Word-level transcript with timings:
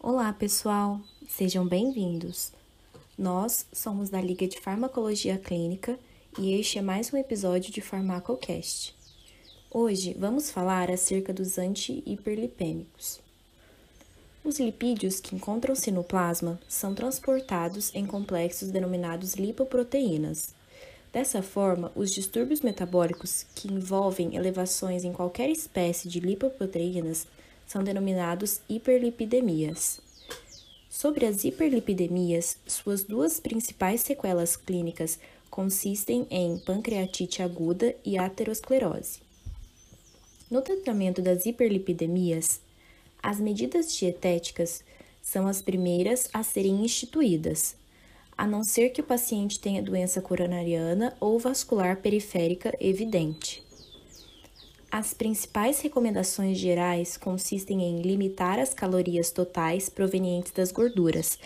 Olá, 0.00 0.32
pessoal, 0.32 1.00
sejam 1.28 1.66
bem-vindos. 1.66 2.52
Nós 3.18 3.66
somos 3.72 4.08
da 4.08 4.20
Liga 4.20 4.46
de 4.46 4.60
Farmacologia 4.60 5.36
Clínica 5.36 5.98
e 6.38 6.52
este 6.54 6.78
é 6.78 6.82
mais 6.82 7.12
um 7.12 7.16
episódio 7.16 7.72
de 7.72 7.80
Farmacocast. 7.80 8.94
Hoje 9.68 10.14
vamos 10.16 10.52
falar 10.52 10.88
acerca 10.88 11.32
dos 11.32 11.58
anti-hiperlipêmicos. 11.58 13.18
Os 14.44 14.60
lipídios 14.60 15.18
que 15.18 15.34
encontram-se 15.34 15.90
no 15.90 16.04
plasma 16.04 16.60
são 16.68 16.94
transportados 16.94 17.92
em 17.92 18.06
complexos 18.06 18.70
denominados 18.70 19.34
lipoproteínas. 19.34 20.54
Dessa 21.12 21.42
forma, 21.42 21.90
os 21.96 22.12
distúrbios 22.12 22.60
metabólicos 22.60 23.44
que 23.52 23.66
envolvem 23.66 24.36
elevações 24.36 25.02
em 25.02 25.12
qualquer 25.12 25.50
espécie 25.50 26.08
de 26.08 26.20
lipoproteínas 26.20 27.26
são 27.68 27.84
denominados 27.84 28.62
hiperlipidemias. 28.68 30.00
Sobre 30.88 31.26
as 31.26 31.44
hiperlipidemias, 31.44 32.56
suas 32.66 33.04
duas 33.04 33.38
principais 33.38 34.00
sequelas 34.00 34.56
clínicas 34.56 35.18
consistem 35.50 36.26
em 36.30 36.58
pancreatite 36.58 37.42
aguda 37.42 37.94
e 38.04 38.16
aterosclerose. 38.16 39.20
No 40.50 40.62
tratamento 40.62 41.20
das 41.20 41.44
hiperlipidemias, 41.44 42.60
as 43.22 43.38
medidas 43.38 43.94
dietéticas 43.94 44.82
são 45.20 45.46
as 45.46 45.60
primeiras 45.60 46.26
a 46.32 46.42
serem 46.42 46.82
instituídas, 46.82 47.76
a 48.36 48.46
não 48.46 48.64
ser 48.64 48.90
que 48.90 49.02
o 49.02 49.04
paciente 49.04 49.60
tenha 49.60 49.82
doença 49.82 50.22
coronariana 50.22 51.14
ou 51.20 51.38
vascular 51.38 51.98
periférica 51.98 52.74
evidente. 52.80 53.67
As 54.90 55.12
principais 55.12 55.80
recomendações 55.80 56.56
gerais 56.56 57.18
consistem 57.18 57.82
em 57.82 58.00
limitar 58.00 58.58
as 58.58 58.72
calorias 58.72 59.30
totais 59.30 59.90
provenientes 59.90 60.50
das 60.50 60.72
gorduras, 60.72 61.38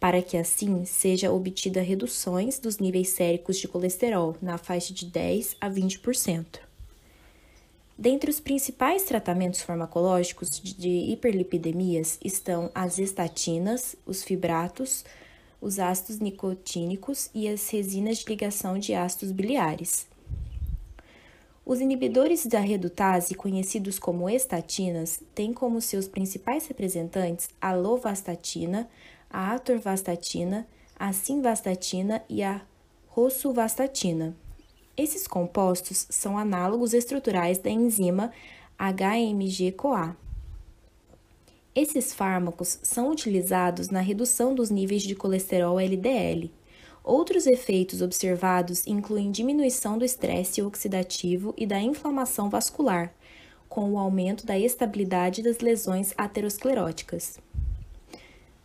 para 0.00 0.20
que 0.20 0.36
assim 0.36 0.84
seja 0.84 1.32
obtida 1.32 1.80
reduções 1.80 2.58
dos 2.58 2.78
níveis 2.78 3.10
séricos 3.10 3.56
de 3.58 3.68
colesterol 3.68 4.36
na 4.42 4.58
faixa 4.58 4.92
de 4.92 5.06
10 5.06 5.56
a 5.60 5.70
20%. 5.70 6.58
Dentre 7.96 8.30
os 8.30 8.40
principais 8.40 9.04
tratamentos 9.04 9.62
farmacológicos 9.62 10.60
de 10.60 10.88
hiperlipidemias 10.88 12.18
estão 12.24 12.70
as 12.74 12.98
estatinas, 12.98 13.94
os 14.04 14.24
fibratos, 14.24 15.04
os 15.60 15.78
ácidos 15.78 16.20
nicotínicos 16.20 17.30
e 17.32 17.48
as 17.48 17.68
resinas 17.70 18.18
de 18.18 18.26
ligação 18.26 18.76
de 18.76 18.94
ácidos 18.94 19.30
biliares. 19.32 20.06
Os 21.68 21.82
inibidores 21.82 22.46
da 22.46 22.60
redutase, 22.60 23.34
conhecidos 23.34 23.98
como 23.98 24.26
estatinas, 24.30 25.22
têm 25.34 25.52
como 25.52 25.82
seus 25.82 26.08
principais 26.08 26.66
representantes 26.66 27.50
a 27.60 27.74
lovastatina, 27.74 28.88
a 29.28 29.52
atorvastatina, 29.52 30.66
a 30.98 31.12
simvastatina 31.12 32.24
e 32.26 32.42
a 32.42 32.62
rosuvastatina. 33.08 34.34
Esses 34.96 35.26
compostos 35.26 36.06
são 36.08 36.38
análogos 36.38 36.94
estruturais 36.94 37.58
da 37.58 37.68
enzima 37.68 38.32
HMG-CoA. 38.78 40.16
Esses 41.74 42.14
fármacos 42.14 42.78
são 42.82 43.10
utilizados 43.10 43.90
na 43.90 44.00
redução 44.00 44.54
dos 44.54 44.70
níveis 44.70 45.02
de 45.02 45.14
colesterol 45.14 45.78
LDL. 45.78 46.50
Outros 47.08 47.46
efeitos 47.46 48.02
observados 48.02 48.86
incluem 48.86 49.30
diminuição 49.30 49.96
do 49.96 50.04
estresse 50.04 50.60
oxidativo 50.60 51.54
e 51.56 51.64
da 51.64 51.80
inflamação 51.80 52.50
vascular, 52.50 53.14
com 53.66 53.94
o 53.94 53.98
aumento 53.98 54.44
da 54.44 54.58
estabilidade 54.58 55.42
das 55.42 55.60
lesões 55.60 56.12
ateroscleróticas. 56.18 57.38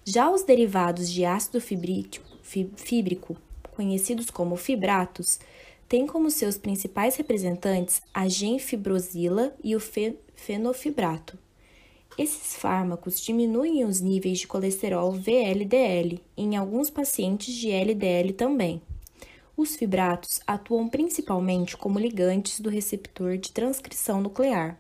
Já 0.03 0.29
os 0.29 0.43
derivados 0.43 1.09
de 1.09 1.23
ácido 1.23 1.61
fíbrico, 1.61 3.37
conhecidos 3.71 4.29
como 4.29 4.57
fibratos, 4.57 5.39
têm 5.87 6.05
como 6.05 6.29
seus 6.29 6.57
principais 6.57 7.15
representantes 7.15 8.01
a 8.13 8.27
genfibrosila 8.27 9.55
e 9.63 9.73
o 9.73 9.79
fenofibrato. 10.35 11.39
Esses 12.15 12.55
fármacos 12.55 13.19
diminuem 13.19 13.83
os 13.83 13.99
níveis 13.99 14.39
de 14.39 14.47
colesterol 14.47 15.11
VLDL, 15.11 16.21
em 16.37 16.55
alguns 16.55 16.91
pacientes 16.91 17.55
de 17.55 17.71
LDL 17.71 18.33
também. 18.33 18.79
Os 19.57 19.75
fibratos 19.75 20.39
atuam 20.45 20.87
principalmente 20.87 21.75
como 21.75 21.97
ligantes 21.97 22.59
do 22.59 22.69
receptor 22.69 23.37
de 23.37 23.51
transcrição 23.51 24.21
nuclear. 24.21 24.79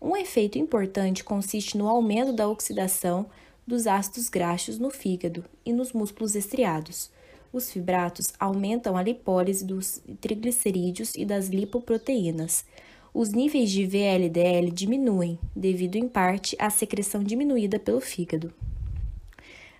Um 0.00 0.16
efeito 0.16 0.56
importante 0.56 1.24
consiste 1.24 1.76
no 1.76 1.88
aumento 1.88 2.32
da 2.32 2.48
oxidação 2.48 3.26
dos 3.66 3.88
ácidos 3.88 4.28
graxos 4.28 4.78
no 4.78 4.90
fígado 4.90 5.44
e 5.66 5.72
nos 5.72 5.92
músculos 5.92 6.36
estriados. 6.36 7.10
Os 7.52 7.72
fibratos 7.72 8.32
aumentam 8.38 8.96
a 8.96 9.02
lipólise 9.02 9.64
dos 9.64 10.00
triglicerídeos 10.20 11.16
e 11.16 11.24
das 11.24 11.48
lipoproteínas 11.48 12.64
os 13.12 13.30
níveis 13.30 13.70
de 13.70 13.86
VLDL 13.86 14.70
diminuem, 14.72 15.38
devido 15.54 15.96
em 15.96 16.08
parte 16.08 16.56
à 16.58 16.70
secreção 16.70 17.22
diminuída 17.22 17.78
pelo 17.78 18.00
fígado. 18.00 18.52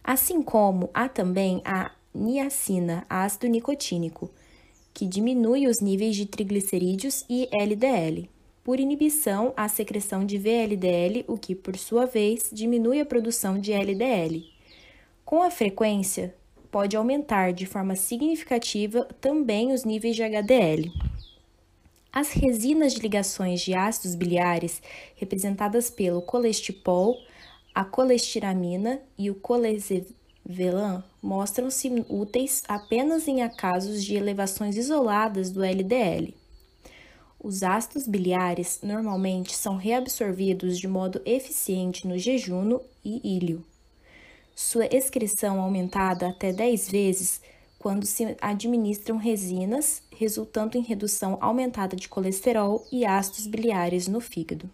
Assim 0.03 0.43
como 0.43 0.89
há 0.95 1.09
também 1.09 1.61
a 1.65 1.93
niacina, 2.15 3.05
ácido 3.09 3.47
nicotínico, 3.47 4.31
que 4.95 5.07
diminui 5.07 5.67
os 5.67 5.81
níveis 5.81 6.17
de 6.17 6.27
triglicerídeos 6.27 7.25
e 7.29 7.49
LDL. 7.53 8.29
Por 8.65 8.81
inibição, 8.81 9.53
a 9.57 9.69
secreção 9.69 10.27
de 10.27 10.37
VLDL, 10.37 11.25
o 11.29 11.39
que, 11.39 11.55
por 11.55 11.77
sua 11.77 12.05
vez, 12.05 12.51
diminui 12.53 13.01
a 13.01 13.07
produção 13.07 13.59
de 13.59 13.73
LDL. 13.73 14.45
Com 15.25 15.43
a 15.43 15.51
frequência, 15.51 16.35
pode 16.71 16.97
aumentar 16.97 17.53
de 17.53 17.67
forma 17.67 17.95
significativa 17.95 19.05
também 19.21 19.73
os 19.73 19.85
níveis 19.85 20.17
de 20.17 20.23
HDL. 20.23 20.91
As 22.13 22.33
resinas 22.33 22.95
de 22.95 23.01
ligações 23.01 23.61
de 23.61 23.75
ácidos 23.75 24.15
biliares, 24.15 24.83
representadas 25.17 25.91
pelo 25.91 26.23
colestipol, 26.23 27.17
a 27.75 27.85
colestiramina 27.85 29.01
e 29.17 29.31
o 29.31 29.35
colesevelan, 29.35 31.05
mostram-se 31.23 31.89
úteis 32.09 32.63
apenas 32.67 33.29
em 33.29 33.47
casos 33.51 34.03
de 34.03 34.17
elevações 34.17 34.77
isoladas 34.77 35.51
do 35.51 35.63
LDL. 35.63 36.35
Os 37.39 37.63
ácidos 37.63 38.09
biliares 38.09 38.81
normalmente 38.83 39.55
são 39.55 39.77
reabsorvidos 39.77 40.79
de 40.79 40.89
modo 40.89 41.23
eficiente 41.25 42.09
no 42.09 42.19
jejum 42.19 42.81
e 43.05 43.37
ilho. 43.37 43.65
Sua 44.57 44.87
excreção 44.87 45.61
aumentada 45.61 46.31
até 46.31 46.53
10 46.53 46.91
vezes 46.91 47.41
quando 47.79 48.05
se 48.05 48.37
administram 48.41 49.17
resinas, 49.17 50.03
resultando 50.11 50.77
em 50.77 50.83
redução 50.83 51.39
aumentada 51.41 51.95
de 51.95 52.09
colesterol 52.09 52.85
e 52.91 53.07
ácidos 53.07 53.47
biliares 53.47 54.09
no 54.09 54.21
fígado. 54.21 54.69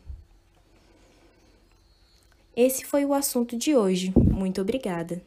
Esse 2.56 2.84
foi 2.84 3.04
o 3.04 3.12
assunto 3.12 3.56
de 3.56 3.76
hoje. 3.76 4.12
Muito 4.16 4.60
obrigada! 4.60 5.20